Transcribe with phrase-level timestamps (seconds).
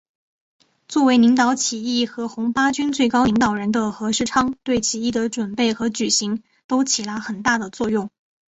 [0.87, 8.09] 作为领导起义和红八军最高领导人的何世昌对起义的准备和举行都起了很大的作用。